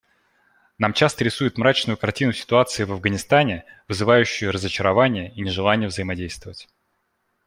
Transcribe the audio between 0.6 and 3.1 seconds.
Нам часто рисуют мрачную картину ситуации в